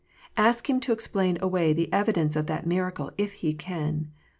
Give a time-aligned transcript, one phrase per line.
[0.35, 4.09] Ask him to explain away the evidence of that miracle, if he can.